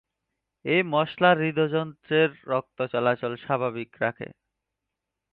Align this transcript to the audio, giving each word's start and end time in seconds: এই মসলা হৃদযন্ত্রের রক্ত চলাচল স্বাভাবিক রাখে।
এই 0.65 0.81
মসলা 0.93 1.29
হৃদযন্ত্রের 1.35 2.29
রক্ত 2.47 2.77
চলাচল 2.93 3.33
স্বাভাবিক 3.43 3.89
রাখে। 4.01 4.27